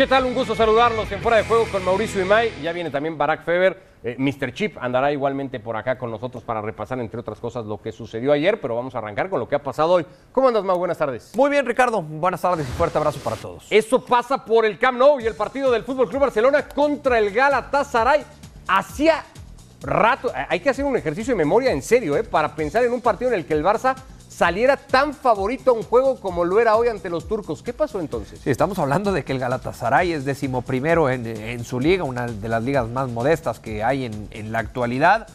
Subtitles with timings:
[0.00, 0.24] ¿qué tal?
[0.24, 2.50] Un gusto saludarlos en Fuera de Juego con Mauricio Imay.
[2.62, 3.82] Ya viene también Barack Feber.
[4.02, 4.50] Eh, Mr.
[4.54, 8.32] Chip andará igualmente por acá con nosotros para repasar, entre otras cosas, lo que sucedió
[8.32, 10.06] ayer, pero vamos a arrancar con lo que ha pasado hoy.
[10.32, 10.78] ¿Cómo andas, Mau?
[10.78, 11.32] Buenas tardes.
[11.36, 12.00] Muy bien, Ricardo.
[12.00, 13.66] Buenas tardes y fuerte abrazo para todos.
[13.68, 17.30] Eso pasa por el Camp Nou y el partido del Fútbol Club Barcelona contra el
[17.30, 18.24] Galatasaray.
[18.68, 19.22] Hacía
[19.82, 22.24] rato, eh, hay que hacer un ejercicio de memoria en serio, ¿eh?
[22.24, 23.94] para pensar en un partido en el que el Barça
[24.40, 27.62] saliera tan favorito a un juego como lo era hoy ante los turcos.
[27.62, 28.46] ¿Qué pasó entonces?
[28.46, 32.62] Estamos hablando de que el Galatasaray es decimoprimero en, en su liga, una de las
[32.62, 35.28] ligas más modestas que hay en, en la actualidad.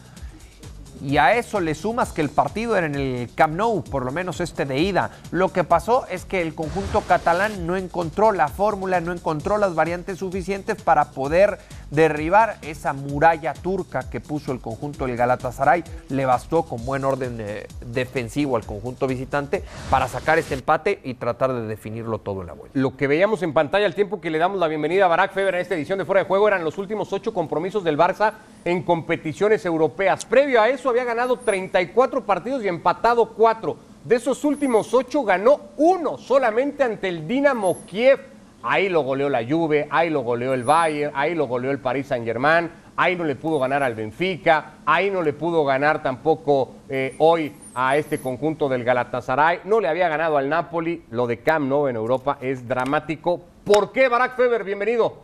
[1.04, 4.10] Y a eso le sumas que el partido era en el Camp Nou, por lo
[4.10, 5.10] menos este de ida.
[5.30, 9.76] Lo que pasó es que el conjunto catalán no encontró la fórmula, no encontró las
[9.76, 11.58] variantes suficientes para poder
[11.90, 15.84] derribar esa muralla turca que puso el conjunto del Galatasaray.
[16.08, 21.14] Le bastó con buen orden eh, defensivo al conjunto visitante para sacar este empate y
[21.14, 22.78] tratar de definirlo todo en la vuelta.
[22.78, 25.54] Lo que veíamos en pantalla al tiempo que le damos la bienvenida a Barack Feber
[25.54, 28.32] en esta edición de Fuera de Juego eran los últimos ocho compromisos del Barça
[28.64, 30.24] en competiciones europeas.
[30.24, 33.76] Previo a eso había ganado 34 partidos y empatado 4.
[34.04, 38.35] De esos últimos ocho ganó uno solamente ante el Dinamo Kiev.
[38.68, 42.08] Ahí lo goleó la Juve, ahí lo goleó el Bayern, ahí lo goleó el Paris
[42.08, 47.14] Saint-Germain, ahí no le pudo ganar al Benfica, ahí no le pudo ganar tampoco eh,
[47.18, 51.68] hoy a este conjunto del Galatasaray, no le había ganado al Napoli, lo de Camp
[51.68, 53.40] Nou en Europa es dramático.
[53.62, 54.64] ¿Por qué Barack Feber?
[54.64, 55.22] Bienvenido.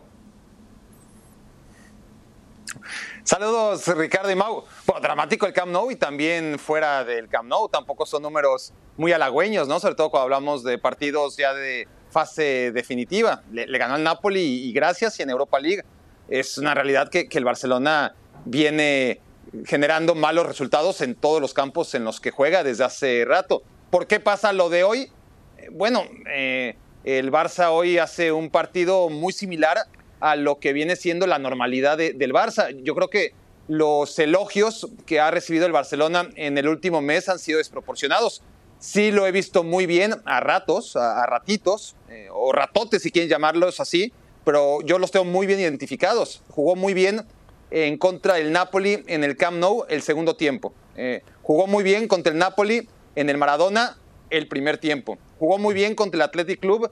[3.25, 4.63] Saludos Ricardo y Mau.
[4.85, 9.11] Bueno, dramático el Camp Nou y también fuera del Camp Nou, tampoco son números muy
[9.11, 9.81] halagüeños, ¿no?
[9.81, 13.43] Sobre todo cuando hablamos de partidos ya de fase definitiva.
[13.51, 15.83] Le, ganó al Napoli y, gracias y en Europa League.
[16.29, 19.19] Es una realidad que, el Barcelona viene
[19.65, 23.63] generando malos resultados en todos los campos en los que juega desde hace rato.
[23.89, 25.11] ¿Por qué pasa lo de hoy?
[25.71, 29.77] Bueno, eh, el Barça hoy hace un partido muy similar
[30.21, 32.69] a lo que viene siendo la normalidad de, del Barça.
[32.81, 33.33] Yo creo que
[33.67, 38.41] los elogios que ha recibido el Barcelona en el último mes han sido desproporcionados.
[38.83, 43.29] Sí lo he visto muy bien a ratos, a, ratitos, eh, o ratotes si quieren
[43.29, 44.11] llamarlos así,
[44.43, 46.43] pero yo los tengo muy bien identificados.
[46.49, 47.25] Jugó muy bien
[47.71, 50.73] en contra del Napoli en el Camp Nou el segundo tiempo.
[50.97, 53.97] Eh, jugó muy bien contra el Napoli en el Maradona
[54.29, 55.17] el primer tiempo.
[55.39, 56.91] Jugó muy bien contra el Athletic Club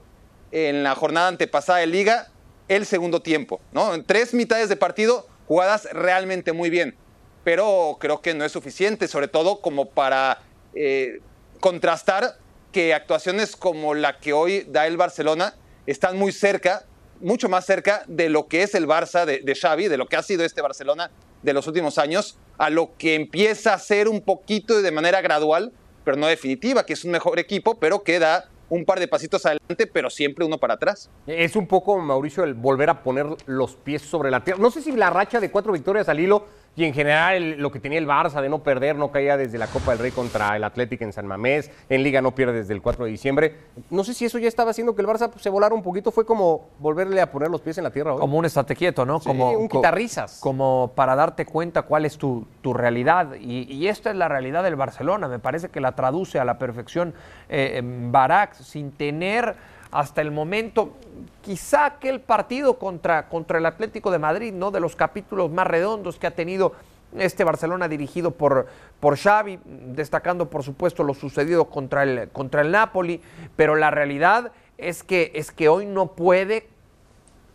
[0.50, 2.28] en la jornada antepasada de Liga
[2.68, 3.60] el segundo tiempo.
[3.70, 3.92] ¿no?
[3.92, 6.96] En tres mitades de partido, jugadas realmente muy bien.
[7.44, 10.40] Pero creo que no es suficiente, sobre todo como para
[10.74, 11.20] eh,
[11.62, 12.38] contrastar
[12.72, 15.54] que actuaciones como la que hoy da el Barcelona
[15.86, 16.86] están muy cerca,
[17.20, 20.24] mucho más cerca de lo que es el Barça de, Xavi, de lo que ha
[20.24, 21.12] sido este Barcelona
[21.44, 25.72] de los últimos años, a lo que empieza a ser un poquito de manera gradual,
[26.04, 29.46] pero no definitiva, que es un mejor equipo, pero que da un par de pasitos
[29.46, 31.10] adelante, pero siempre uno para atrás.
[31.28, 34.60] Es un poco, Mauricio, el volver a poner los pies sobre la tierra.
[34.60, 37.70] No sé si la racha de cuatro victorias al hilo y en general el, lo
[37.70, 40.56] que tenía el Barça de no perder, no caía desde la Copa del Rey contra
[40.56, 43.56] el Atlético en San Mamés, en Liga no pierde desde el 4 de diciembre.
[43.90, 46.24] No sé si eso ya estaba haciendo que el Barça se volara un poquito, fue
[46.24, 48.14] como volverle a poner los pies en la tierra.
[48.14, 48.20] Hoy.
[48.20, 49.20] Como un estate quieto, ¿no?
[49.20, 50.40] Sí, como un quitarrisas.
[50.40, 53.34] Como para darte cuenta cuál es tu, tu realidad.
[53.38, 55.28] Y, y, esta es la realidad del Barcelona.
[55.28, 57.12] Me parece que la traduce a la perfección
[57.48, 59.54] eh, Barak sin tener
[59.92, 60.94] hasta el momento,
[61.42, 64.70] quizá aquel partido contra, contra el Atlético de Madrid, ¿no?
[64.70, 66.72] De los capítulos más redondos que ha tenido
[67.18, 68.66] este Barcelona dirigido por,
[68.98, 73.20] por Xavi, destacando por supuesto lo sucedido contra el, contra el Napoli,
[73.54, 76.68] pero la realidad es que, es que hoy no puede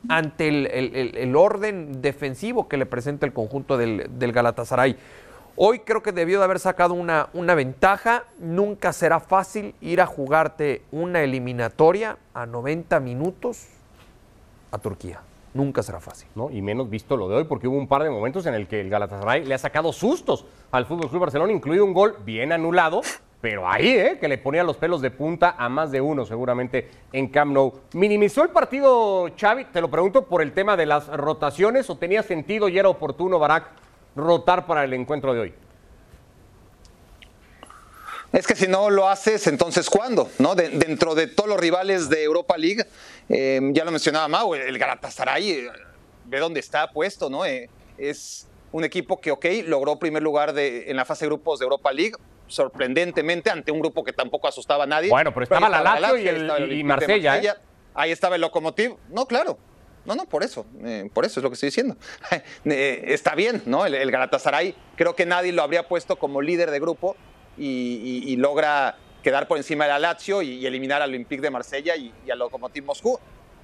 [0.10, 4.96] ante el, el, el orden defensivo que le presenta el conjunto del, del Galatasaray.
[5.60, 8.26] Hoy creo que debió de haber sacado una, una, ventaja.
[8.38, 13.66] Nunca será fácil ir a jugarte una eliminatoria a 90 minutos
[14.70, 15.20] a Turquía.
[15.56, 16.28] Nunca será fácil.
[16.36, 16.52] ¿no?
[16.52, 18.82] Y menos visto lo de hoy, porque hubo un par de momentos en el que
[18.82, 23.02] el Galatasaray le ha sacado sustos al Fútbol Club Barcelona, incluido un gol bien anulado,
[23.42, 24.20] pero ahí, ¿eh?
[24.22, 27.74] que le ponía los pelos de punta a más de uno, seguramente en Camp Nou.
[27.94, 29.66] ¿Minimizó el partido Xavi?
[29.66, 33.40] Te lo pregunto por el tema de las rotaciones, o tenía sentido y era oportuno,
[33.40, 33.87] Barak,
[34.18, 35.54] rotar para el encuentro de hoy?
[38.34, 40.30] Es que si no lo haces, entonces ¿cuándo?
[40.38, 40.54] ¿No?
[40.54, 42.86] De, dentro de todos los rivales de Europa League,
[43.30, 45.70] eh, ya lo mencionaba Mau, el Galatasaray, eh,
[46.26, 47.46] ve dónde está puesto, ¿no?
[47.46, 51.60] Eh, es un equipo que, ok, logró primer lugar de, en la fase de grupos
[51.60, 52.16] de Europa League,
[52.48, 55.10] sorprendentemente, ante un grupo que tampoco asustaba a nadie.
[55.10, 57.32] Bueno, pero estaba, pero estaba la Lazio y, el, el y Marsella.
[57.32, 57.56] Marsella ¿eh?
[57.94, 58.96] Ahí estaba el Lokomotiv.
[59.10, 59.58] No, claro,
[60.08, 61.98] no, no, por eso, eh, por eso es lo que estoy diciendo.
[62.66, 63.86] eh, está bien, ¿no?
[63.86, 67.18] El, Galatasaray, creo que nadie lo habría puesto como líder de grupo
[67.58, 72.14] y, logra quedar por encima de la Lazio y, eliminar al Olympique de Marsella y,
[72.32, 73.20] al Lokomotiv Moscú.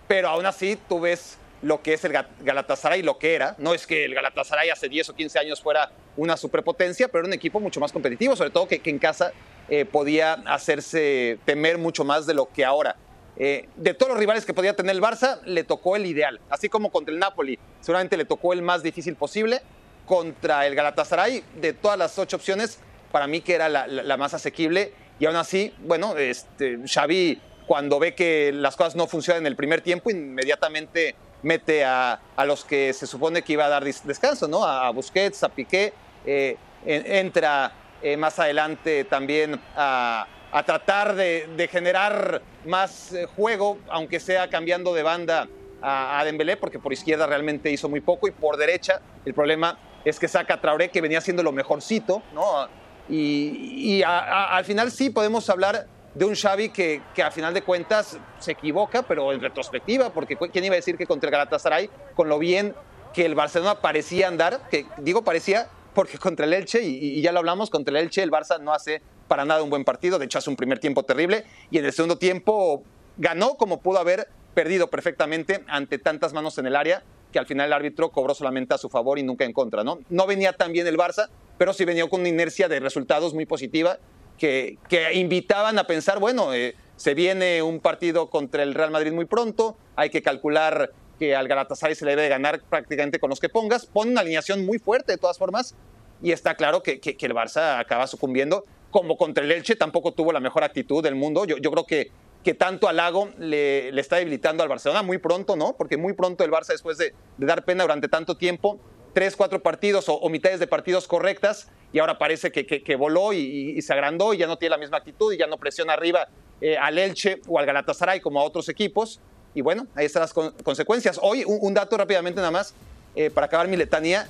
[0.06, 3.56] pero aún así tú ves lo que es el Galatasaray lo que era.
[3.58, 7.28] No es que el Galatasaray hace 10 o 15 años fuera una superpotencia, pero era
[7.28, 9.32] un equipo mucho más competitivo, sobre todo que, en casa
[9.70, 12.98] eh, podía hacerse temer mucho más de lo que ahora.
[13.38, 16.40] Eh, de todos los rivales que podía tener el Barça, le tocó el ideal.
[16.50, 19.62] Así como contra el Napoli, seguramente le tocó el más difícil posible.
[20.06, 22.80] Contra el Galatasaray, de todas las ocho opciones,
[23.12, 24.92] para mí que era la, más asequible.
[25.20, 29.56] Y aún así, bueno, este, Xavi, cuando ve que las cosas no funcionan en el
[29.56, 34.66] primer tiempo, inmediatamente mete a, los que se supone que iba a dar descanso, ¿no?
[34.66, 35.94] A, Busquets, a Piqué.
[36.26, 37.72] Eh, entra
[38.02, 44.94] eh, más adelante también a a tratar de, generar más eh, juego, aunque sea cambiando
[44.94, 45.48] de banda
[45.82, 49.80] a, a, Dembélé, porque por izquierda realmente hizo muy poco y por derecha el problema
[50.06, 52.68] es que saca a Traoré, que venía siendo lo mejorcito, ¿no?
[53.10, 58.18] Y, al final sí podemos hablar de un Xavi que, que a final de cuentas
[58.38, 62.30] se equivoca, pero en retrospectiva, porque ¿quién iba a decir que contra el Galatasaray, con
[62.30, 62.76] lo bien
[63.14, 67.40] que el Barcelona parecía andar, que digo parecía porque contra el Elche, y, ya lo
[67.40, 70.38] hablamos, contra el Elche el Barça no hace para nada un buen partido, de hecho
[70.38, 72.84] hace un primer tiempo terrible y en el segundo tiempo
[73.18, 77.68] ganó como pudo haber perdido perfectamente ante tantas manos en el área que al final
[77.68, 79.84] el árbitro cobró solamente a su favor y nunca en contra.
[79.84, 83.46] No, venía tan bien el Barça, pero sí venía con una inercia de resultados muy
[83.46, 83.98] positiva
[84.38, 89.12] que, que invitaban a pensar, bueno, eh, se viene un partido contra el Real Madrid
[89.12, 90.92] muy pronto, hay que calcular
[91.24, 94.66] que al Galatasaray se le debe ganar prácticamente con los que pongas, pone una alineación
[94.66, 95.74] muy fuerte de todas formas
[96.22, 100.42] y está claro que, el Barça acaba sucumbiendo como contra el Elche tampoco tuvo la
[100.42, 101.46] mejor actitud del mundo.
[101.46, 102.12] Yo, creo que,
[102.44, 105.78] que tanto halago le, está debilitando al Barcelona muy pronto, ¿no?
[105.78, 108.82] Porque muy pronto el Barça, después de, dar pena durante tanto tiempo,
[109.14, 113.82] tres, cuatro partidos o, mitades de partidos correctas, y ahora parece que, que, voló y,
[113.82, 116.28] se agrandó y ya no tiene la misma actitud y ya no presiona arriba
[116.60, 119.22] eh, al Elche o al Galatasaray como a otros equipos.
[119.54, 121.20] Y bueno, ahí están las consecuencias.
[121.22, 122.74] Hoy, un, dato rápidamente nada más,
[123.16, 124.28] eh, para acabar mi letanía,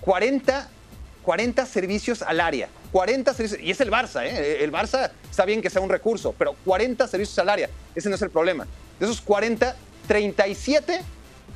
[0.00, 0.68] 40
[1.26, 2.68] 40 servicios al área.
[2.92, 4.62] 40 servicios, y es el Barça, ¿eh?
[4.62, 8.14] El Barça está bien que sea un recurso, pero 40 servicios al área, ese no
[8.14, 8.64] es el problema.
[9.00, 9.74] De esos 40,
[10.06, 11.00] 37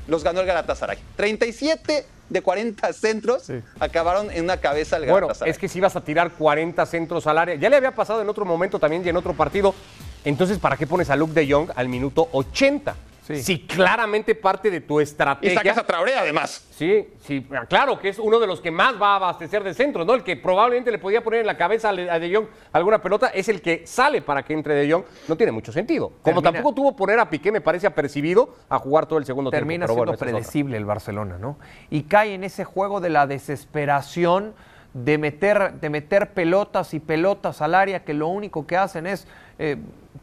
[0.09, 0.99] los ganó el Galatasaray.
[1.15, 3.45] 37 de 40 centros
[3.79, 5.39] acabaron en una cabeza al Galatasaray.
[5.39, 8.21] Bueno, es que si ibas a tirar 40 centros al área, ya le había pasado
[8.21, 9.73] en otro momento también y en otro partido.
[10.25, 12.97] Entonces, ¿para qué pones a Luke de Jong al minuto 80?
[13.39, 15.53] Si claramente parte de tu estrategia.
[15.53, 16.67] Y sacas a Traoré, además.
[16.71, 20.05] Sí, sí, claro que es uno de los que más va a abastecer de centro,
[20.05, 20.15] ¿no?
[20.15, 23.49] El que probablemente le podía poner en la cabeza a De Jong alguna pelota es
[23.49, 25.05] el que sale para que entre De Jong.
[25.29, 26.13] No tiene mucho sentido.
[26.23, 29.87] Como tampoco tuvo poner a Piqué, me parece apercibido a jugar todo el segundo Termina
[29.87, 30.05] tiempo.
[30.05, 31.59] Termina siendo predecible el Barcelona, ¿no?
[31.91, 34.55] Y cae en ese juego de la desesperación
[34.95, 39.29] de meter, de meter pelotas y pelotas al área que lo único que hacen es
[39.63, 39.77] eh,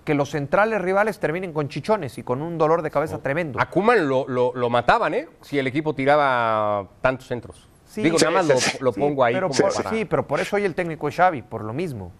[0.03, 3.61] que los centrales rivales terminen con chichones y con un dolor de cabeza tremendo.
[3.61, 5.27] A Kuman lo, lo, mataban, ¿eh?
[5.41, 7.69] Si el equipo tiraba tantos centros.
[7.85, 9.35] Sí, Digo, nada más lo, pongo ahí.
[9.35, 9.49] Pero
[9.91, 12.11] Sí, pero por eso hoy el técnico es Xavi, por lo mismo.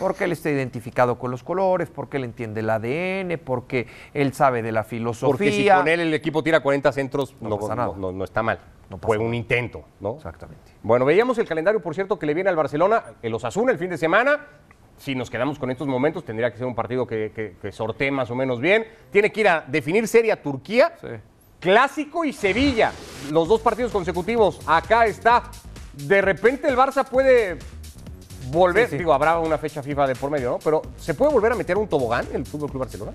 [0.00, 4.60] Porque él está identificado con los colores, porque él entiende el ADN, porque él sabe
[4.60, 5.28] de la filosofía.
[5.28, 7.56] Porque si con él el equipo tira 40 centros, no,
[7.96, 8.58] no, no está mal.
[9.00, 10.16] Fue un intento, ¿no?
[10.16, 10.72] Exactamente.
[10.82, 13.90] Bueno, veíamos el calendario, por cierto, que le viene al Barcelona, el Osasuna el fin
[13.90, 14.40] de semana
[14.98, 18.30] si nos quedamos con estos momentos, tendría que ser un partido que, que, sortee más
[18.30, 18.86] o menos bien.
[19.10, 20.94] Tiene que ir a definir serie a Turquía,
[21.60, 22.92] Clásico y Sevilla.
[23.30, 24.60] Los dos partidos consecutivos.
[24.66, 25.50] Acá está.
[25.92, 27.58] De repente el Barça puede
[28.50, 28.90] volver.
[28.90, 30.58] Digo, habrá una fecha FIFA de por medio, ¿no?
[30.58, 33.12] Pero ¿se puede volver a meter un tobogán el Fútbol Club Barcelona?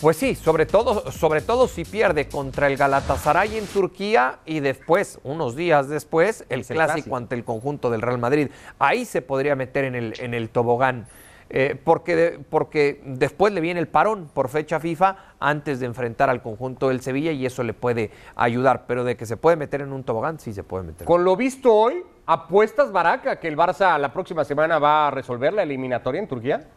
[0.00, 5.18] Pues sí, sobre todo, sobre todo si pierde contra el Galatasaray en Turquía y después,
[5.24, 8.48] unos días después, el, clásico, ante el conjunto del Real Madrid.
[8.78, 11.08] Ahí se podría meter en el, en el tobogán.
[11.50, 16.42] Eh, porque, porque después le viene el parón por fecha FIFA antes de enfrentar al
[16.42, 18.84] conjunto del Sevilla y eso le puede ayudar.
[18.86, 21.06] Pero de que se puede meter en un tobogán, sí se puede meter.
[21.06, 25.52] Con lo visto hoy, ¿apuestas Baraca que el Barça la próxima semana va a resolver
[25.52, 26.68] la eliminatoria en Turquía?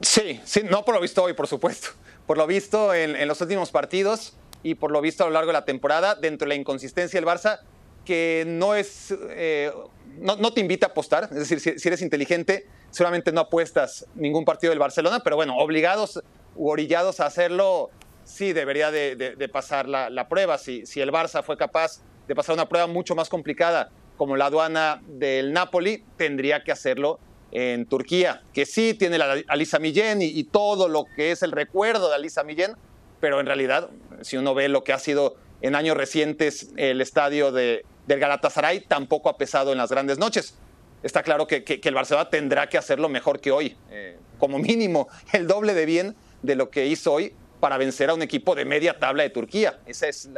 [0.00, 1.88] Sí, sí, no por lo visto hoy, por supuesto.
[2.26, 5.52] Por lo visto en, los últimos partidos y por lo visto a lo largo de
[5.54, 7.60] la temporada, dentro de la inconsistencia del Barça,
[8.04, 9.72] que no es, eh,
[10.18, 14.70] no, te invita a apostar, es decir, si, eres inteligente, seguramente no apuestas ningún partido
[14.70, 16.20] del Barcelona, pero bueno, obligados
[16.56, 17.90] u orillados a hacerlo,
[18.24, 20.58] sí debería de, pasar la, prueba.
[20.58, 24.46] Si, si el Barça fue capaz de pasar una prueba mucho más complicada como la
[24.46, 27.20] aduana del Napoli, tendría que hacerlo
[27.52, 32.08] en Turquía, que sí tiene la Alisa Millén y, todo lo que es el recuerdo
[32.08, 32.72] de Alisa Millén,
[33.20, 33.88] pero en realidad,
[34.22, 38.80] si uno ve lo que ha sido en años recientes el estadio de, del Galatasaray,
[38.80, 40.54] tampoco ha pesado en las grandes noches.
[41.02, 45.46] Está claro que, el Barcelona tendrá que hacerlo mejor que hoy, eh, como mínimo el
[45.46, 48.98] doble de bien de lo que hizo hoy para vencer a un equipo de media
[48.98, 49.78] tabla de Turquía.
[49.86, 50.28] Ese es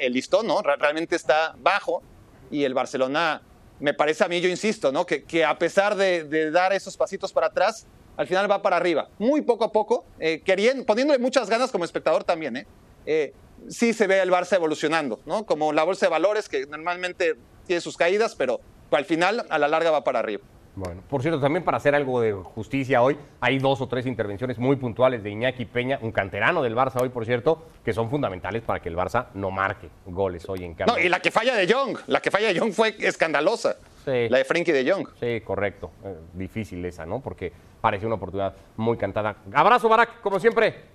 [0.00, 0.62] el listón, ¿no?
[0.62, 2.02] Realmente está bajo
[2.50, 3.42] y el Barcelona,
[3.82, 5.04] me parece a mí, yo insisto, ¿no?
[5.04, 7.84] Que, a pesar de, dar esos pasitos para atrás,
[8.16, 11.84] al final va para arriba, muy poco a poco, eh, queriendo, poniéndole muchas ganas como
[11.84, 12.66] espectador también, ¿eh?
[13.06, 13.34] ¿eh?
[13.68, 15.46] sí se ve el Barça evolucionando, ¿no?
[15.46, 17.34] Como la bolsa de valores que normalmente
[17.66, 18.60] tiene sus caídas, pero
[18.92, 20.42] al final a la larga va para arriba.
[20.74, 24.58] Bueno, por cierto, también para hacer algo de justicia hoy, hay dos o tres intervenciones
[24.58, 28.62] muy puntuales de Iñaki Peña, un canterano del Barça hoy, por cierto, que son fundamentales
[28.62, 30.96] para que el Barça no marque goles hoy en cambio.
[30.96, 33.76] No, y la que falla de Jong, la que falla de Jong fue escandalosa.
[34.04, 34.28] Sí.
[34.30, 35.08] La de Frenkie de Jong.
[35.20, 35.90] Sí, correcto.
[36.04, 37.20] Eh, difícil esa, ¿no?
[37.20, 39.36] Porque pareció una oportunidad muy cantada.
[39.52, 40.92] Abrazo, Barak, como siempre.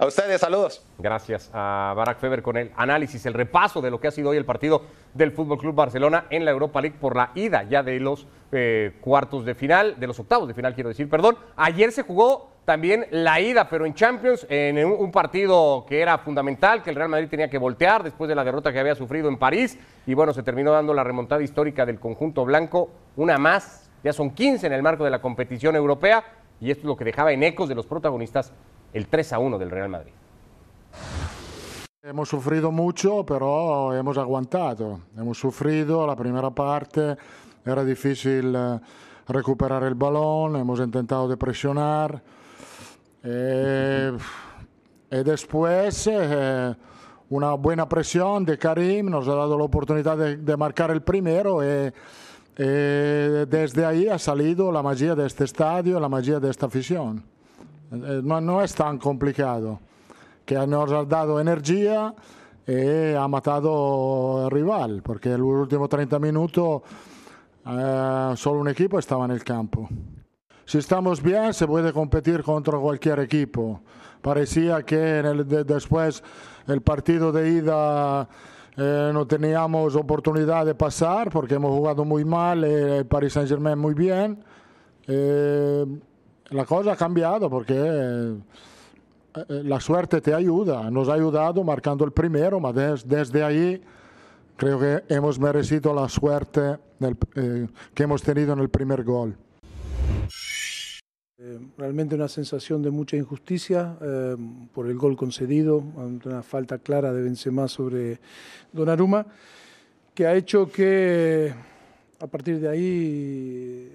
[0.00, 0.82] A ustedes, saludos.
[0.98, 4.38] Gracias a Barack Feber con el análisis, el repaso de lo que ha sido hoy
[4.38, 4.80] el partido
[5.12, 8.96] del Fútbol Club Barcelona en la Europa League por la ida ya de los eh,
[9.02, 11.36] cuartos de final, de los octavos de final, quiero decir, perdón.
[11.54, 16.82] Ayer se jugó también la ida, pero en Champions, en un, partido que era fundamental,
[16.82, 19.36] que el Real Madrid tenía que voltear después de la derrota que había sufrido en
[19.36, 19.78] París.
[20.06, 24.30] Y bueno, se terminó dando la remontada histórica del conjunto blanco, una más, ya son
[24.30, 26.24] 15 en el marco de la competición europea.
[26.58, 28.54] Y esto es lo que dejaba en ecos de los protagonistas
[28.92, 30.12] el 3 a 1 del Real Madrid.
[32.02, 35.00] Hemos sufrido mucho, pero hemos aguantado.
[35.16, 37.14] Hemos sufrido, la primera parte
[37.64, 38.80] era difícil eh,
[39.28, 42.22] recuperar el balón, hemos intentado de presionar.
[43.22, 44.16] Eh,
[45.10, 46.74] y después eh,
[47.28, 51.92] una buena presión de Karim nos ha dado la oportunidad de, marcar el primero y,
[52.56, 57.29] desde ahí ha salido la magia de este estadio, la magia de esta afición.
[57.92, 59.80] Eh, no, no, es tan complicado,
[60.44, 62.14] que nos ha dado energía
[62.66, 66.82] y ha matado al rival, porque en los últimos 30 minutos
[67.66, 69.88] eh, solo un equipo estaba en el campo.
[70.64, 73.80] Si estamos bien, se puede competir contra cualquier equipo.
[74.22, 76.22] Parecía que en el, después
[76.68, 78.28] el partido de ida
[78.76, 83.78] eh, no teníamos oportunidad de pasar porque hemos jugado muy mal, el Paris Saint Germain
[83.78, 84.44] muy bien.
[85.08, 85.84] Eh,
[86.50, 88.36] la cosa ha cambiado porque eh,
[89.36, 90.90] eh, la suerte te ayuda.
[90.90, 93.80] Nos ha ayudado marcando el primero, pero desde ahí
[94.56, 96.78] creo que hemos merecido la suerte
[97.34, 99.36] eh, que hemos tenido en el primer gol.
[101.78, 103.96] Realmente una sensación de mucha injusticia
[104.74, 108.20] por el gol concedido, una falta clara de Benzema sobre
[108.70, 109.24] Donnarumma,
[110.14, 111.50] que ha hecho que
[112.20, 113.90] a partir de ahí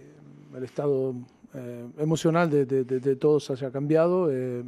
[0.56, 1.14] el estado
[1.58, 4.30] eh, emocional de, de, todos haya cambiado.
[4.30, 4.62] Eh,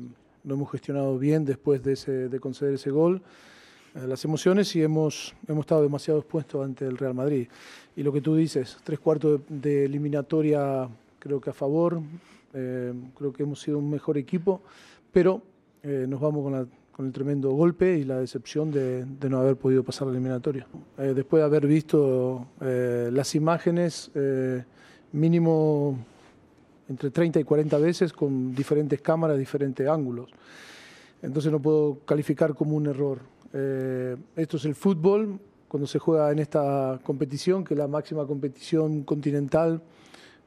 [0.46, 3.22] lo hemos gestionado bien después de, ese, de conceder ese gol.
[3.94, 7.50] Eh, las emociones y hemos, hemos estado demasiado expuestos ante el Real Madrid.
[7.96, 10.88] Y lo que tú dices, tres cuartos de, eliminatoria
[11.20, 12.00] creo que a favor,
[12.51, 14.62] creo que hemos sido un mejor equipo,
[15.12, 15.41] pero
[15.84, 20.08] nos vamos con, con, el tremendo golpe y la decepción de, no haber podido pasar
[20.08, 20.65] la eliminatoria.
[20.98, 24.12] después de haber visto las imágenes,
[25.12, 25.98] mínimo
[26.89, 30.29] entre 30 y 40 veces con diferentes cámaras, diferentes ángulos.
[31.22, 33.20] Entonces no puedo calificar como un error.
[33.53, 38.25] Eh, esto es el fútbol, cuando se juega en esta competición, que es la máxima
[38.25, 39.82] competición continental,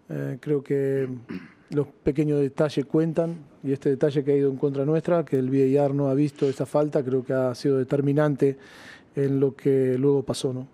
[0.09, 1.09] eh, creo que
[1.71, 5.51] los pequeños detalles cuentan y este detalle que ha ido en contra nuestra, que el
[5.51, 8.57] VAR no ha visto esa falta, creo que ha sido determinante
[9.15, 10.53] en lo que luego pasó.
[10.53, 10.67] ¿no?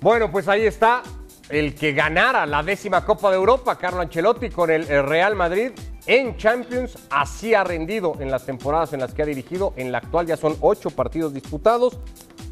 [0.00, 1.02] Bueno, pues ahí está
[1.48, 5.72] el que ganara la décima Copa de Europa, Carlo Ancelotti, con el Real Madrid
[6.06, 6.98] en Champions.
[7.10, 9.72] Así ha rendido en las temporadas en las que ha dirigido.
[9.76, 11.98] En la actual ya son ocho partidos disputados.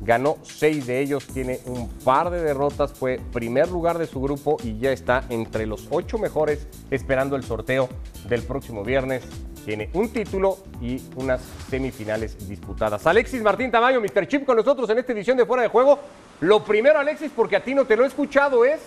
[0.00, 4.58] Ganó seis de ellos, tiene un par de derrotas, fue primer lugar de su grupo
[4.62, 7.88] y ya está entre los ocho mejores esperando el sorteo
[8.28, 9.24] del próximo viernes.
[9.64, 13.06] Tiene un título y unas semifinales disputadas.
[13.06, 14.26] Alexis Martín Tamayo, Mr.
[14.26, 15.98] Chip con nosotros en esta edición de Fuera de Juego.
[16.44, 18.78] Lo primero, Alexis, porque a ti no te lo he escuchado, es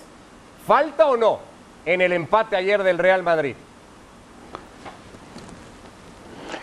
[0.67, 1.39] ¿falta o no
[1.87, 3.55] en el empate ayer del Real Madrid?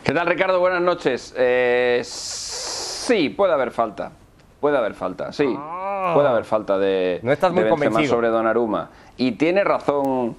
[0.05, 0.61] ¿Qué tal, Ricardo?
[0.61, 1.35] Buenas noches.
[1.37, 4.13] Eh, sí, puede haber falta.
[4.61, 5.53] Puede haber falta, sí.
[5.59, 6.13] Ah.
[6.15, 8.91] Puede haber falta de, no estás muy de sobre Donnarumma.
[9.17, 10.37] Y tiene razón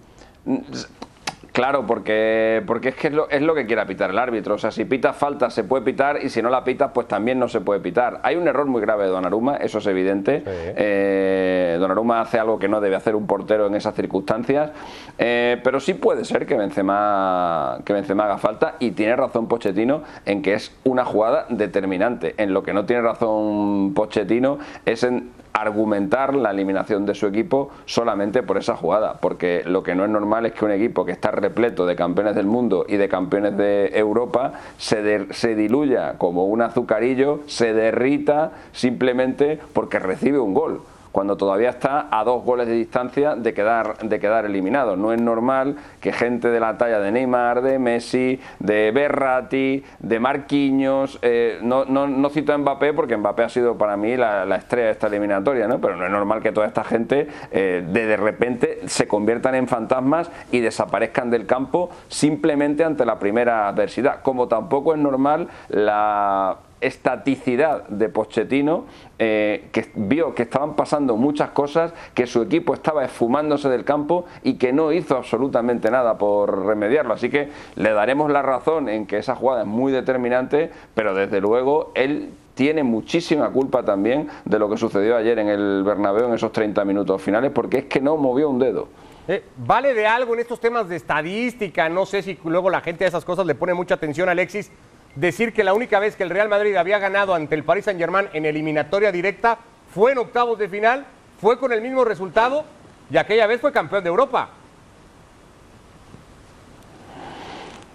[1.55, 4.55] Claro, porque, porque es que es lo, es lo, que quiere pitar el árbitro.
[4.55, 7.39] O sea, si pita falta se puede pitar y si no la pita, pues también
[7.39, 8.19] no se puede pitar.
[8.23, 10.43] Hay un error muy grave de Donnarumma, eso es evidente.
[10.45, 14.71] Eh, Donnarumma hace algo que no debe hacer un portero en esas circunstancias.
[15.17, 20.03] Eh, pero sí puede ser que Benzema, que Benzema haga falta y tiene razón Pochettino
[20.25, 22.35] en que es una jugada determinante.
[22.37, 27.69] En lo que no tiene razón Pochettino es en argumentar la eliminación de su equipo
[27.85, 31.13] solamente por esa jugada, porque lo que no es normal es que un equipo que
[31.13, 36.45] está repleto de campeones del mundo y de campeones de Europa se, se diluya como
[36.45, 40.81] un azucarillo, se derrita simplemente porque recibe un gol
[41.15, 44.97] cuando todavía está a dos goles de distancia de quedar, de quedar eliminado.
[44.97, 50.19] No es normal que gente de la talla de Neymar, de Messi, de Berratti, de
[50.19, 54.87] Marquinhos, eh, no, no, cito a Mbappé porque Mbappé ha sido para mí la, estrella
[54.87, 55.79] de esta eliminatoria, ¿no?
[55.79, 59.69] pero no es normal que toda esta gente eh, de, de repente se conviertan en
[59.69, 66.57] fantasmas y desaparezcan del campo simplemente ante la primera adversidad, como tampoco es normal la
[66.85, 68.85] estaticidad de Pochettino,
[69.17, 74.25] eh, que vio que estaban pasando muchas cosas, que su equipo estaba esfumándose del campo
[74.43, 77.13] y que no hizo absolutamente nada por remediarlo.
[77.13, 81.41] Así que le daremos la razón en que esa jugada es muy determinante, pero desde
[81.41, 86.33] luego él tiene muchísima culpa también de lo que sucedió ayer en el Bernabéu en
[86.33, 88.87] esos 30 minutos finales, porque es que no movió un dedo.
[89.27, 91.89] Eh, ¿Vale de algo en estos temas de estadística?
[91.89, 94.71] No sé si luego la gente a esas cosas le pone mucha atención, Alexis
[95.15, 98.29] decir que la única vez que el Real Madrid había ganado ante el Paris Saint-Germain
[98.33, 99.57] en eliminatoria directa
[99.93, 101.05] fue en octavos de final,
[101.39, 102.65] fue con el mismo resultado
[103.09, 104.49] y aquella vez fue campeón de Europa.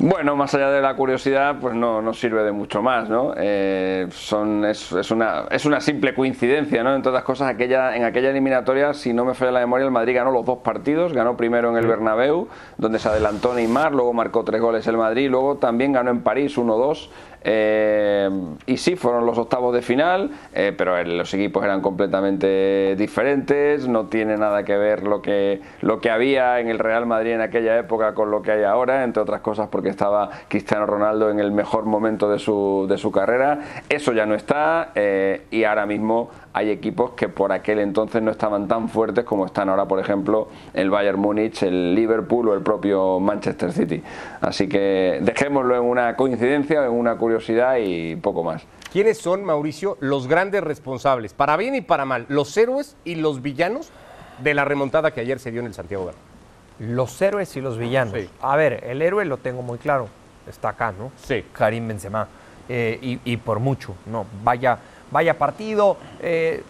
[0.03, 3.35] Bueno, más allá de la curiosidad, pues no, no sirve de mucho más, ¿no?
[3.37, 6.95] Eh, son, es, es, una, es una simple coincidencia, ¿no?
[6.95, 10.15] En todas cosas, aquella, en aquella eliminatoria, si no me falla la memoria, el Madrid
[10.15, 14.43] ganó los dos partidos, ganó primero en el Bernabéu, donde se adelantó Neymar, luego marcó
[14.43, 17.11] tres goles el Madrid, luego también ganó en París 1-2,
[17.43, 18.29] eh,
[18.67, 24.07] y sí, fueron los octavos de final, eh, pero los equipos eran completamente diferentes, no
[24.07, 27.79] tiene nada que ver lo que, lo que había en el Real Madrid en aquella
[27.79, 31.51] época con lo que hay ahora, entre otras cosas porque estaba Cristiano Ronaldo en el
[31.51, 33.61] mejor momento de su, de su carrera.
[33.89, 38.33] Eso ya no está eh, y ahora mismo hay equipos que por aquel entonces no
[38.33, 42.63] estaban tan fuertes como están ahora, por ejemplo, el Bayern Múnich, el Liverpool o el
[42.63, 44.03] propio Manchester City.
[44.41, 47.30] Así que dejémoslo en una coincidencia, en una curiosidad
[47.79, 48.63] y poco más.
[48.93, 53.43] ¿Quiénes son, Mauricio, los grandes responsables, para bien y para mal, los héroes y los
[53.43, 53.91] villanos
[54.39, 56.97] de la remontada que ayer se dio en el Santiago Bernabéu?
[56.97, 58.15] Los héroes y los villanos.
[58.41, 60.09] A ver, el héroe lo tengo muy claro,
[60.49, 61.13] está acá, ¿no?
[61.23, 61.45] Sí.
[61.53, 62.27] Karim Benzema.
[62.69, 64.27] Eh, y, y por mucho, ¿no?
[64.45, 64.79] Vaya
[65.11, 65.97] vaya partido.
[66.21, 66.63] Eh,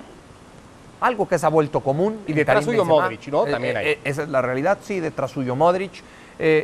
[1.01, 2.21] algo que se ha vuelto común.
[2.27, 3.47] Y detrás suyo Modric, ¿no?
[3.47, 6.03] Eh, También eh, esa es la realidad, sí, detrás suyo Modric.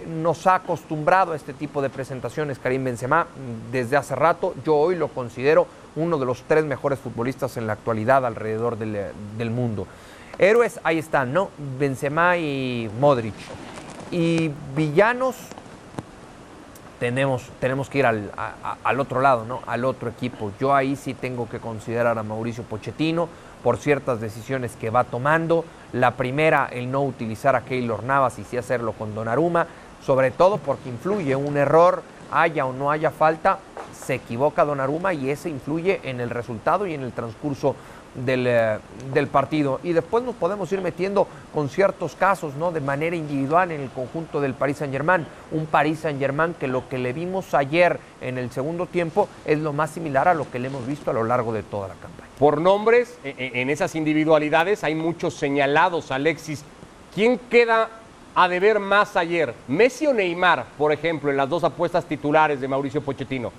[0.06, 3.26] Nos ha acostumbrado a este tipo de presentaciones Karim Benzema
[3.70, 4.54] desde hace rato.
[4.64, 9.12] Yo hoy lo considero uno de los tres mejores futbolistas en la actualidad alrededor del,
[9.36, 9.86] del mundo.
[10.38, 11.50] Héroes, ahí están, ¿no?
[11.78, 13.34] Benzema y Modric.
[14.10, 15.36] Y villanos,
[16.98, 18.30] tenemos, tenemos que ir al,
[18.84, 19.60] al, otro lado, ¿no?
[19.66, 20.52] al otro equipo.
[20.58, 23.28] Yo ahí sí tengo que considerar a Mauricio Pochettino
[23.62, 25.64] por ciertas decisiones que va tomando.
[25.92, 29.66] La primera, el no utilizar a Keylor Navas y sí hacerlo con Donnarumma,
[30.04, 33.58] sobre todo porque influye un error, haya o no haya falta,
[33.92, 37.76] se equivoca Donnarumma y ese influye en el resultado y en el transcurso
[38.16, 38.78] eh,
[39.12, 39.80] del, partido.
[39.82, 42.72] Y después nos podemos ir metiendo con ciertos casos, ¿no?
[42.72, 45.26] De manera individual en el conjunto del Paris Saint Germain.
[45.52, 49.58] Un Paris Saint Germain que lo que le vimos ayer en el segundo tiempo es
[49.58, 51.94] lo más similar a lo que le hemos visto a lo largo de toda la
[51.94, 52.28] campaña.
[52.38, 56.64] Por nombres, e, e, en esas individualidades hay muchos señalados, Alexis.
[57.14, 57.88] ¿Quién queda
[58.34, 59.54] a deber más ayer?
[59.68, 63.52] ¿Messi o Neymar, por ejemplo, en las dos apuestas titulares de Mauricio Pochettino?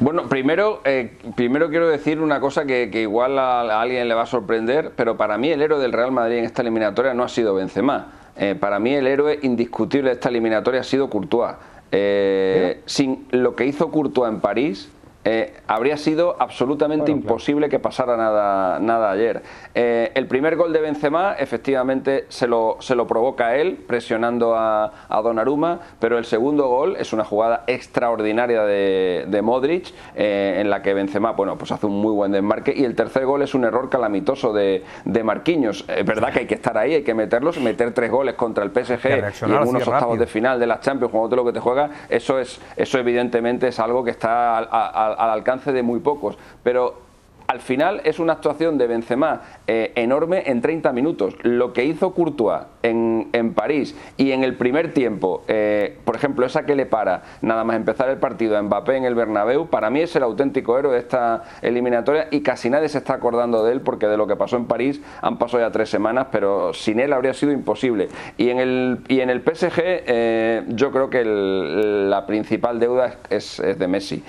[0.00, 4.26] Bueno, primero, eh, primero quiero decir una cosa que, igual a, alguien le va a
[4.26, 7.54] sorprender, pero para mí el héroe del Real Madrid en esta eliminatoria no ha sido
[7.54, 8.12] Benzema.
[8.34, 11.56] Eh, para mí el héroe indiscutible de esta eliminatoria ha sido Courtois.
[11.92, 14.90] Eh, sin lo que hizo Courtois en París,
[15.22, 19.42] eh, habría sido absolutamente imposible que pasara nada, nada ayer.
[19.74, 24.92] Eh, el primer gol de Benzema efectivamente se lo, se lo provoca él presionando a,
[25.08, 30.70] a Donnarumma, pero el segundo gol es una jugada extraordinaria de, de Modric eh, en
[30.70, 33.54] la que Benzema bueno, pues hace un muy buen desmarque y el tercer gol es
[33.54, 35.84] un error calamitoso de, de Marquinhos.
[35.86, 38.70] Es verdad que hay que estar ahí, hay que meterlos, meter tres goles contra el
[38.70, 39.08] PSG
[39.46, 42.38] y en unos octavos de final de las Champions, todo lo que te juega, eso
[42.38, 46.36] es eso evidentemente es algo que está a al alcance de muy pocos.
[46.62, 47.09] Pero
[47.50, 51.34] al final es una actuación de Benzema eh, enorme en 30 minutos.
[51.42, 56.46] Lo que hizo Courtois en, en París y en el primer tiempo, eh, por ejemplo,
[56.46, 59.90] esa que le para nada más empezar el partido a Mbappé en el Bernabéu, para
[59.90, 63.72] mí es el auténtico héroe de esta eliminatoria y casi nadie se está acordando de
[63.72, 67.00] él porque de lo que pasó en París han pasado ya tres semanas, pero sin
[67.00, 68.10] él habría sido imposible.
[68.36, 73.58] Y en el, y en el PSG eh, yo creo que la principal deuda es,
[73.58, 74.22] es de Messi.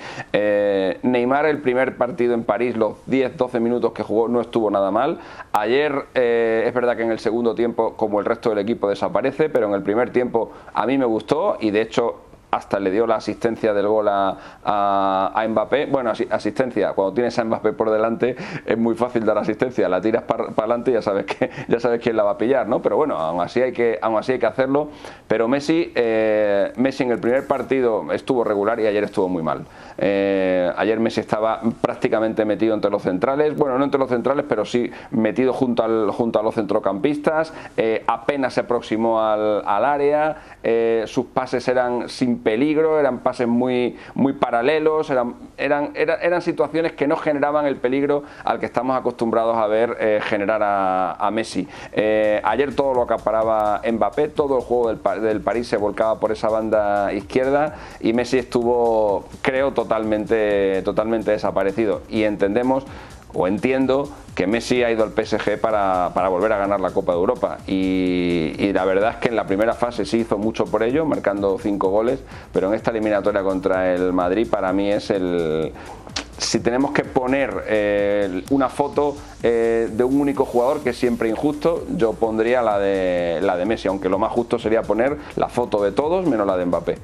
[1.04, 5.18] Neymar el primer partido en París, los 10-12 minutos que jugó no estuvo nada mal.
[5.52, 9.50] Ayer eh, es verdad que en el segundo tiempo, como el resto del equipo, desaparece,
[9.50, 13.06] pero en el primer tiempo a mí me gustó y de hecho hasta le dio
[13.06, 15.86] la asistencia del gol a, a, Mbappé.
[15.86, 18.36] Bueno, asistencia, cuando tienes a Mbappé por delante
[18.66, 22.00] es muy fácil dar asistencia, la tiras para adelante y ya sabes que ya sabes
[22.02, 22.82] quién la va a pillar, ¿no?
[22.82, 24.90] Pero bueno, aún así hay que, aún así hay que hacerlo.
[25.26, 29.64] Pero Messi, eh, Messi en el primer partido estuvo regular y ayer estuvo muy mal.
[29.96, 34.66] Eh, ayer Messi estaba prácticamente metido entre los centrales, bueno, no entre los centrales, pero
[34.66, 40.36] sí metido junto, al, junto a los centrocampistas, eh, apenas se aproximó al, al área,
[41.06, 47.06] sus pases eran sin peligro, eran pases muy, muy paralelos, eran, eran, eran, situaciones que
[47.06, 51.66] no generaban el peligro al que estamos acostumbrados a ver eh, generar a, Messi.
[51.92, 56.32] Eh, ayer todo lo acaparaba Mbappé, todo el juego del, del, París se volcaba por
[56.32, 62.02] esa banda izquierda y Messi estuvo, creo, totalmente, totalmente desaparecido.
[62.08, 62.84] Y entendemos
[63.34, 67.18] o entiendo que Messi ha ido al PSG para, volver a ganar la Copa de
[67.18, 67.58] Europa.
[67.66, 71.58] Y, la verdad es que en la primera fase sí hizo mucho por ello, marcando
[71.60, 72.20] cinco goles,
[72.52, 75.72] pero en esta eliminatoria contra el Madrid para mí es el...
[76.38, 81.28] Si tenemos que poner eh, una foto eh, de un único jugador que es siempre
[81.28, 85.48] injusto, yo pondría la de, la de Messi, aunque lo más justo sería poner la
[85.48, 86.98] foto de todos menos la de Mbappé.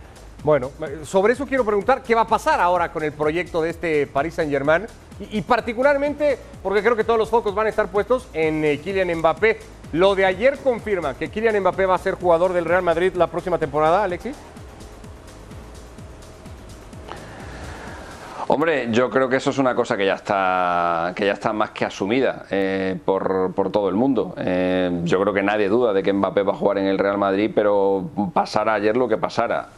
[0.45, 0.71] Bueno,
[1.03, 4.35] sobre eso quiero preguntar, ¿qué va a pasar ahora con el proyecto de este Paris
[4.35, 4.87] Saint-Germain?
[5.19, 9.19] Y, particularmente, porque creo que todos los focos van a estar puestos en eh, Kylian
[9.19, 9.59] Mbappé.
[9.93, 13.27] Lo de ayer confirma que Kylian Mbappé va a ser jugador del Real Madrid la
[13.27, 14.37] próxima temporada, Alexis.
[18.47, 21.71] Hombre, yo creo que eso es una cosa que ya está, que ya está más
[21.73, 24.35] que asumida eh, por, todo el mundo.
[24.39, 27.19] Eh, yo creo que nadie duda de que Mbappé va a jugar en el Real
[27.19, 29.69] Madrid, pero pasara ayer lo que pasara.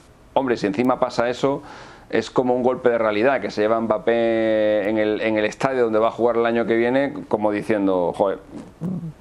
[0.40, 1.60] Hombre, si encima pasa eso,
[2.08, 5.84] es como un golpe de realidad que se lleva Mbappé en el, en el estadio
[5.84, 8.38] donde va a jugar el año que viene, como diciendo, joder,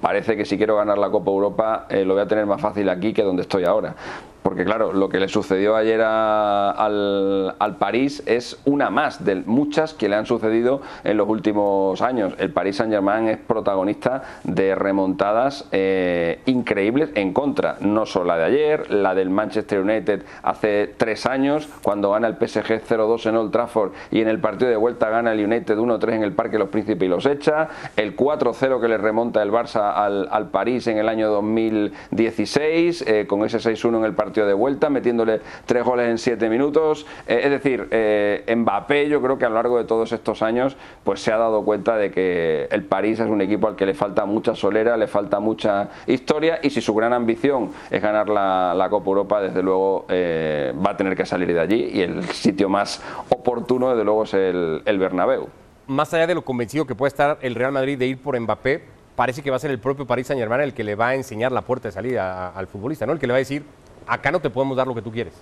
[0.00, 2.88] parece que si quiero ganar la Copa Europa eh, lo voy a tener más fácil
[2.88, 3.94] aquí que donde estoy ahora
[4.42, 9.92] porque claro, lo que le sucedió ayer al, al, París es una más de muchas
[9.94, 12.34] que le han sucedido en los últimos años.
[12.38, 18.38] El Paris Saint Germain es protagonista de remontadas eh, increíbles en contra, no solo la
[18.38, 23.36] de ayer, la del Manchester United hace tres años, cuando gana el PSG 0-2 en
[23.36, 26.58] Old Trafford y en el partido de vuelta gana el United 1-3 en el Parque
[26.58, 30.86] Los Príncipes y los echa, el 4-0 que le remonta el Barça al, al, París
[30.86, 35.84] en el año 2016, eh, con ese 6-1 en el partido de vuelta, metiéndole tres
[35.84, 37.06] goles en siete minutos.
[37.26, 40.76] Eh, es decir, eh, Mbappé yo creo que a lo largo de todos estos años
[41.04, 43.94] pues se ha dado cuenta de que el París es un equipo al que le
[43.94, 48.86] falta mucha solera, le falta mucha historia y si su gran ambición es ganar la,
[48.90, 52.68] Copa Europa, desde luego eh, va a tener que salir de allí y el sitio
[52.68, 55.48] más oportuno desde luego es el, el Bernabéu.
[55.86, 58.82] Más allá de lo convencido que puede estar el Real Madrid de ir por Mbappé,
[59.20, 61.14] parece que va a ser el propio París Saint Germain el que le va a
[61.14, 63.12] enseñar la puerta de salida al futbolista, ¿no?
[63.12, 63.64] El que le va a decir,
[64.06, 65.34] acá no te podemos dar lo que tú quieres.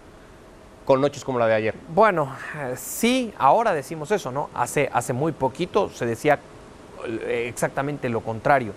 [0.84, 1.74] Con noches como la de ayer.
[1.88, 4.48] Bueno, eh, sí, ahora decimos eso, ¿no?
[4.54, 6.38] Hace, hace muy poquito se decía
[7.06, 8.72] eh, exactamente lo contrario.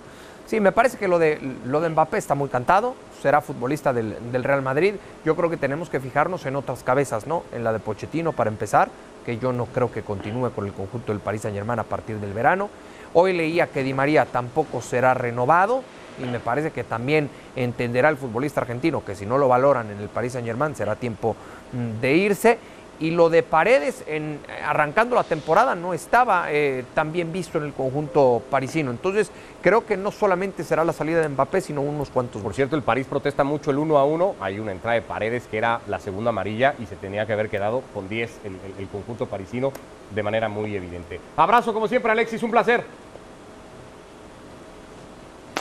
[0.45, 4.31] Sí, me parece que lo de, lo de Mbappé está muy cantado, será futbolista del,
[4.33, 4.95] del, Real Madrid.
[5.23, 7.43] Yo creo que tenemos que fijarnos en otras cabezas, ¿no?
[7.53, 8.89] En la de Pochettino para empezar,
[9.25, 12.17] que yo no creo que continúe con el conjunto del Paris Saint Germain a partir
[12.17, 12.69] del verano.
[13.13, 15.83] Hoy leía que Di María tampoco será renovado
[16.21, 19.99] y me parece que también entenderá el futbolista argentino que si no lo valoran en
[19.99, 21.35] el Paris Saint Germain será tiempo
[21.73, 22.57] mm, de irse.
[22.99, 27.63] Y lo de Paredes, en, arrancando la temporada, no estaba eh, tan bien visto en
[27.63, 28.91] el conjunto parisino.
[28.91, 29.31] Entonces,
[29.63, 32.43] creo que no solamente será la salida de Mbappé, sino unos cuantos.
[32.43, 34.35] Por cierto, el París protesta mucho el 1 a 1.
[34.39, 37.49] Hay una entrada de Paredes que era la segunda amarilla y se tenía que haber
[37.49, 39.73] quedado con 10 el, el conjunto parisino
[40.13, 41.19] de manera muy evidente.
[41.37, 42.83] Abrazo, como siempre, Alexis, un placer.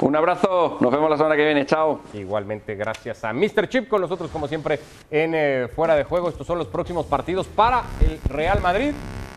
[0.03, 2.01] Un abrazo, nos vemos la semana que viene, chao.
[2.15, 3.69] Igualmente, gracias a Mr.
[3.69, 6.31] Chip con nosotros, como siempre, en eh, Fuera de Juego.
[6.31, 8.93] Estos son los próximos partidos para el Real Madrid.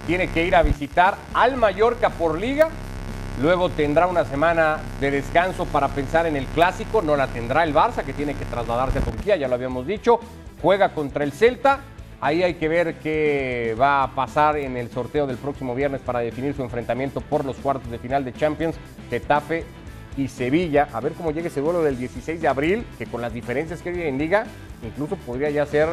[0.08, 2.70] Tiene que ir a visitar al Mallorca por liga.
[3.42, 7.02] Luego tendrá una semana de descanso para pensar en el clásico.
[7.02, 10.22] No la tendrá el Barça, que tiene que trasladarse a Turquía, ya lo habíamos dicho.
[10.62, 11.82] Juega contra el Celta
[12.24, 16.20] Ahí hay que ver qué va a pasar en el sorteo del próximo viernes para
[16.20, 18.78] definir su enfrentamiento por los cuartos de final de Champions,
[19.10, 19.66] Getafe
[20.18, 20.88] y Sevilla.
[20.94, 23.90] A ver cómo llega ese vuelo del 16 de abril, que con las diferencias que
[23.90, 24.46] hay en Liga,
[24.84, 25.88] incluso podría ya ser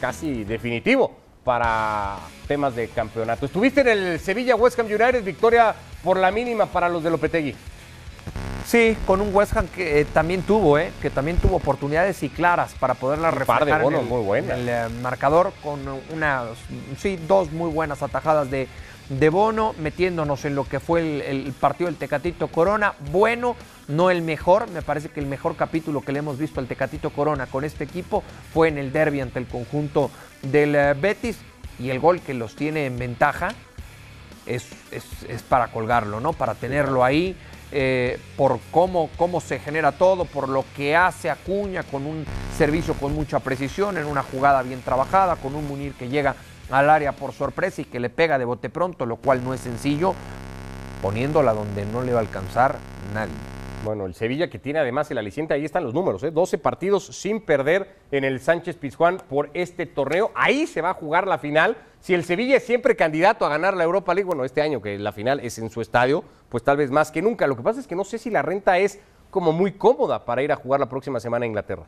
[0.00, 2.16] casi definitivo para
[2.48, 3.46] temas de campeonato.
[3.46, 7.54] Estuviste en el Sevilla West Ham United, victoria por la mínima para los de Lopetegui.
[8.66, 12.30] Sí, con un West Ham que eh, también tuvo, eh, que también tuvo oportunidades y
[12.30, 14.58] claras para poderla reflejar par de bonos en el, muy buenas.
[14.58, 16.46] en el, eh, marcador con unas,
[16.98, 18.66] sí, dos muy buenas atajadas de,
[19.08, 22.94] de Bono, metiéndonos en lo que fue el, partido del Tecatito Corona.
[23.12, 23.54] Bueno,
[23.88, 27.10] no el mejor, me parece que el mejor capítulo que le hemos visto al Tecatito
[27.10, 30.10] Corona con este equipo fue en el derby ante el conjunto
[30.42, 31.36] del eh, Betis
[31.78, 33.52] y el gol que los tiene en ventaja
[34.46, 36.32] es, es- es para colgarlo, ¿no?
[36.32, 37.36] Para tenerlo ahí,
[37.72, 42.24] eh, por cómo, cómo se genera todo, por lo que hace Acuña con un
[42.56, 46.36] servicio con mucha precisión, en una jugada bien trabajada, con un Munir que llega
[46.70, 49.60] al área por sorpresa y que le pega de bote pronto, lo cual no es
[49.60, 50.14] sencillo,
[51.02, 52.78] poniéndola donde no le va a alcanzar
[53.12, 53.34] nadie.
[53.84, 56.30] Bueno, el Sevilla que tiene además el aliciente, ahí están los números, ¿eh?
[56.30, 60.30] 12 partidos sin perder en el Sánchez Pizjuán por este torneo.
[60.34, 61.76] Ahí se va a jugar la final.
[62.00, 64.98] Si el Sevilla es siempre candidato a ganar la Europa League, bueno, este año que
[64.98, 67.46] la final es en su estadio, pues tal vez más que nunca.
[67.46, 69.00] Lo que pasa es que no sé si la renta es
[69.30, 71.84] como muy cómoda para ir a jugar la próxima semana a Inglaterra.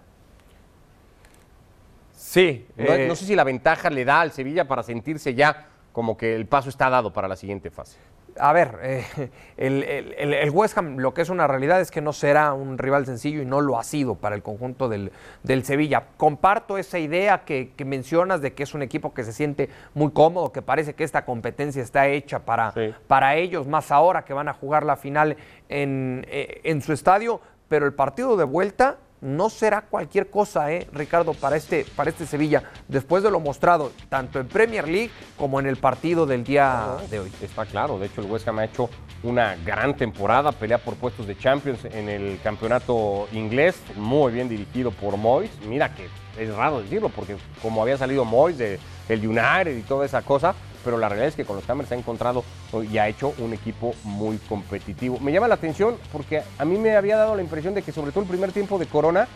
[2.27, 5.69] Sí, No, eh, no sé si la ventaja le da al Sevilla para sentirse ya
[5.93, 7.99] como que el paso está dado para la siguiente fase.
[8.39, 9.05] A ver, eh,
[9.57, 12.79] el, el- el- West Ham lo que es una realidad es que no será un
[12.79, 15.13] rival sencillo y no lo ha sido para el conjunto del,
[15.45, 16.03] del Sevilla.
[16.17, 20.11] Comparto esa idea que, que mencionas de que es un equipo que se siente muy
[20.11, 22.93] cómodo, que parece que esta competencia está hecha para, Sí.
[23.07, 25.37] para ellos, más ahora que van a jugar la final
[25.69, 30.87] en, eh, en su estadio, pero el partido de vuelta no será cualquier cosa, ¿eh,
[30.93, 35.59] Ricardo, para este, para este Sevilla, después de lo mostrado tanto en Premier League como
[35.59, 37.33] en el partido del día de hoy.
[37.43, 38.89] Está claro, de hecho el West Ham ha hecho
[39.25, 44.93] una gran temporada, pelea por puestos de Champions en el campeonato inglés, muy bien dirigido
[44.93, 45.51] por Moyes.
[45.67, 46.07] Mira que
[46.41, 50.55] es raro decirlo porque como había salido Moyes de- del United y toda esa cosa,
[50.87, 52.45] pero la realidad es que con los Hammers ha encontrado
[52.89, 55.19] y ha hecho un equipo muy competitivo.
[55.19, 58.13] Me llama la atención porque a mí me había dado la impresión de que sobre
[58.13, 59.27] todo el primer tiempo de Corona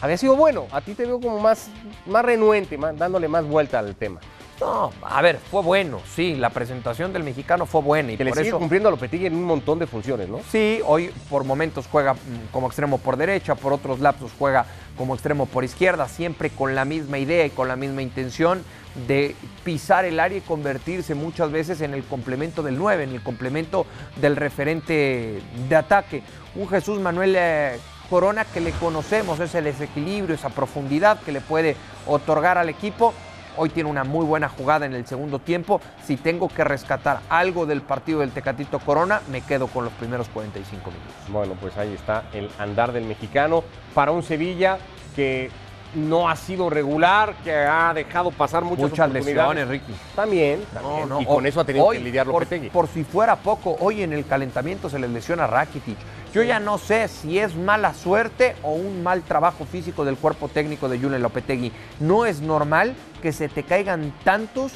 [0.00, 0.66] había sido bueno.
[0.70, 1.68] A ti te veo como más,
[2.06, 4.20] más renuente, más- dándole más vuelta al tema.
[4.60, 8.30] No, a ver, fue bueno, sí, la presentación del mexicano fue buena y Que le
[8.30, 10.40] por sigue eso cumpliendo a Lopetegui en un montón de funciones, ¿no?
[10.50, 12.18] sí, hoy por momentos juega mm,
[12.52, 14.66] como extremo por derecha, por otros lapsos juega
[15.00, 18.62] como extremo por izquierda, siempre con la misma idea y con la misma intención
[19.08, 19.34] de
[19.64, 23.86] pisar el área y convertirse muchas veces en el complemento del 9, en el complemento
[24.20, 26.22] del referente de ataque.
[26.54, 27.78] Un Jesús Manuel eh,
[28.10, 33.14] Corona que le conocemos, ese desequilibrio, esa profundidad que le puede otorgar al equipo.
[33.62, 35.82] Hoy tiene una muy buena jugada en el segundo tiempo.
[36.02, 40.30] Si tengo que rescatar algo del partido del Tecatito Corona, me quedo con los primeros
[40.30, 41.12] 45 minutos.
[41.28, 44.78] Bueno, pues ahí está el andar del mexicano para un Sevilla
[45.14, 45.50] que
[45.94, 49.92] no ha sido regular, que ha dejado pasar muchas, Muchas lesiones, Ricky.
[50.14, 51.20] También, también.
[51.20, 52.70] y con eso ha tenido hoy, que lidiar por, Lopetegui.
[52.70, 55.96] por si fuera poco, hoy en el calentamiento se les lesiona a Rakitic.
[56.32, 60.48] Yo ya no sé si es mala suerte o un mal trabajo físico del cuerpo
[60.48, 61.72] técnico de Julen Lopetegui.
[61.98, 64.72] No es normal que se te caigan tantos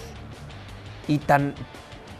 [1.07, 1.55] y tan,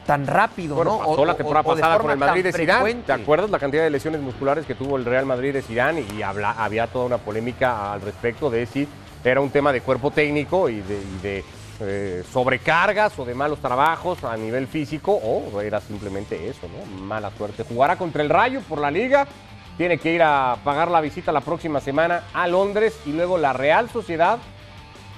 [0.07, 0.99] tan rápido, Bueno, ¿no?
[0.99, 2.95] pasó O- la temporada o pasada con el Madrid de Zidane.
[3.07, 6.05] ¿Te acuerdas la cantidad de lesiones musculares que tuvo el Real Madrid de Zidane?
[6.17, 8.87] Y habla- había toda una polémica al respecto de si
[9.25, 11.45] era un tema de cuerpo técnico y de, y de,
[11.81, 17.03] eh, sobrecargas o de malos trabajos a nivel físico o era simplemente eso, ¿no?
[17.03, 17.65] Mala suerte.
[17.65, 19.27] Jugará contra el Rayo por la Liga.
[19.77, 23.53] Tiene que ir a pagar la visita la próxima semana a Londres y luego la
[23.53, 24.39] Real Sociedad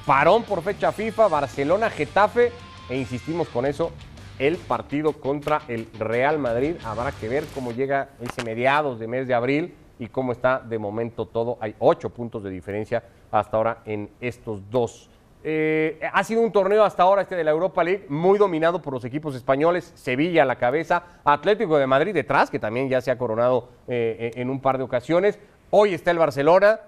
[0.07, 2.53] parón por fecha FIFA, Barcelona, Getafe,
[2.88, 3.90] e insistimos con eso,
[4.38, 6.77] el partido contra el Real Madrid.
[6.85, 10.79] Habrá que ver cómo llega ese mediados de mes de abril y cómo está de
[10.79, 11.57] momento todo.
[11.61, 15.11] Hay ocho puntos de diferencia hasta ahora en estos dos.
[15.49, 18.92] Eh, ha sido un torneo hasta ahora este de la Europa League muy dominado por
[18.92, 23.12] los equipos españoles, Sevilla a la cabeza, Atlético de Madrid detrás, que también ya se
[23.12, 25.38] ha coronado eh, en un par de ocasiones.
[25.70, 26.81] Hoy está el Barcelona,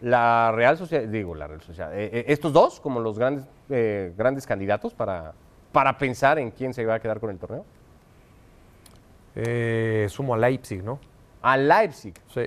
[0.00, 3.46] la Real Sociedad, digo, la Real Sociedad, eh, estos dos como los grandes,
[4.16, 5.32] grandes candidatos para,
[5.72, 7.64] para pensar en quién se va a quedar con el torneo.
[9.34, 10.98] Eh, sumo a Leipzig, ¿no?
[11.40, 12.14] A Leipzig.
[12.32, 12.42] Sí.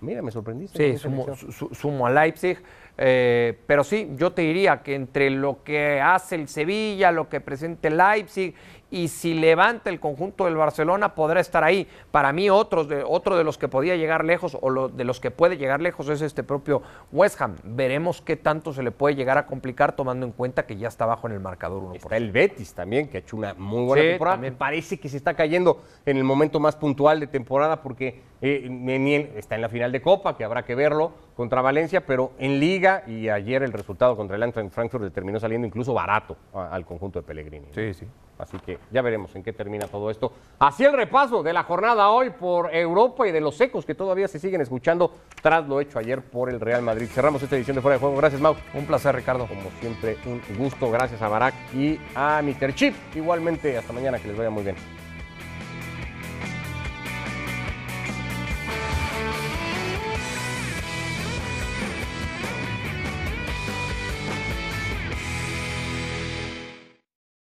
[0.00, 0.92] Mira, me sorprendiste.
[0.92, 1.52] Sí, sumo, elección.
[1.52, 2.58] su- sumo a Leipzig.
[2.98, 7.40] eh, pero sí, yo te diría que entre lo que hace el Sevilla, lo que
[7.40, 8.54] presenta Leipzig
[8.92, 11.88] y si levanta el conjunto del Barcelona podrá estar ahí.
[12.12, 15.18] Para mí otros de, otro de los que podía llegar lejos o lo, de los
[15.18, 17.56] que puede llegar lejos es este propio West Ham.
[17.64, 21.06] Veremos qué tanto se le puede llegar a complicar tomando en cuenta que ya está
[21.06, 24.02] bajo en el marcador 1 Está el Betis también, que ha hecho una muy buena
[24.02, 24.34] Sí, temporada.
[24.36, 24.52] también.
[24.52, 29.30] Me parece que se está cayendo en el momento más puntual de temporada porque eh,
[29.36, 33.04] está en la final de Copa, que habrá que verlo contra Valencia, pero en Liga
[33.06, 36.84] y ayer el resultado contra el Eintracht Frankfurt le terminó saliendo incluso barato a- al
[36.84, 37.68] conjunto de Pellegrini.
[37.72, 38.06] Sí, sí.
[38.42, 40.32] Así que ya veremos en qué termina todo esto.
[40.58, 44.26] Así el repaso de la jornada hoy por Europa y de los ecos que todavía
[44.26, 47.06] se siguen escuchando tras lo hecho ayer por el Real Madrid.
[47.06, 48.16] Cerramos esta edición de Fuera de Juego.
[48.16, 48.56] Gracias, Mau.
[48.74, 49.46] Un placer, Ricardo.
[49.46, 50.90] Como siempre, un gusto.
[50.90, 52.74] Gracias a Barak y a Mr.
[52.74, 52.94] Chip.
[53.14, 55.01] Igualmente, hasta mañana, que les vaya muy bien.